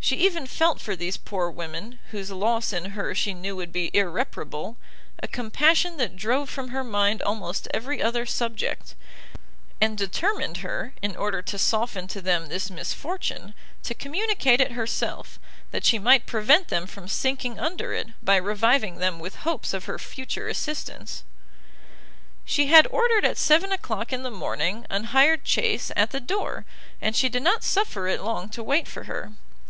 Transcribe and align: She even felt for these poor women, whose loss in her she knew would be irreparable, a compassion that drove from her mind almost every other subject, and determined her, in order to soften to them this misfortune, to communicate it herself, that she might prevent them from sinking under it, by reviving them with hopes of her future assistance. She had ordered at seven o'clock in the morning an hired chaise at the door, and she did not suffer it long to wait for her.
She 0.00 0.16
even 0.24 0.46
felt 0.46 0.80
for 0.80 0.96
these 0.96 1.18
poor 1.18 1.50
women, 1.50 1.98
whose 2.12 2.30
loss 2.30 2.72
in 2.72 2.92
her 2.92 3.14
she 3.14 3.34
knew 3.34 3.56
would 3.56 3.72
be 3.72 3.94
irreparable, 3.94 4.78
a 5.22 5.28
compassion 5.28 5.98
that 5.98 6.16
drove 6.16 6.48
from 6.48 6.68
her 6.68 6.82
mind 6.84 7.20
almost 7.20 7.68
every 7.74 8.00
other 8.00 8.24
subject, 8.24 8.94
and 9.82 9.98
determined 9.98 10.58
her, 10.58 10.94
in 11.02 11.14
order 11.14 11.42
to 11.42 11.58
soften 11.58 12.06
to 12.08 12.22
them 12.22 12.46
this 12.48 12.70
misfortune, 12.70 13.52
to 13.82 13.92
communicate 13.92 14.62
it 14.62 14.72
herself, 14.72 15.38
that 15.72 15.84
she 15.84 15.98
might 15.98 16.24
prevent 16.24 16.68
them 16.68 16.86
from 16.86 17.06
sinking 17.06 17.60
under 17.60 17.92
it, 17.92 18.06
by 18.22 18.36
reviving 18.36 18.98
them 19.00 19.18
with 19.18 19.36
hopes 19.36 19.74
of 19.74 19.84
her 19.84 19.98
future 19.98 20.48
assistance. 20.48 21.22
She 22.46 22.68
had 22.68 22.86
ordered 22.86 23.26
at 23.26 23.36
seven 23.36 23.72
o'clock 23.72 24.10
in 24.10 24.22
the 24.22 24.30
morning 24.30 24.86
an 24.88 25.06
hired 25.12 25.46
chaise 25.46 25.92
at 25.96 26.12
the 26.12 26.20
door, 26.20 26.64
and 26.98 27.14
she 27.14 27.28
did 27.28 27.42
not 27.42 27.62
suffer 27.62 28.06
it 28.08 28.22
long 28.22 28.48
to 28.50 28.62
wait 28.62 28.88
for 28.88 29.04
her. 29.04 29.32